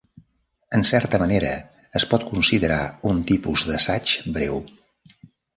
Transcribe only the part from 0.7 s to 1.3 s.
En certa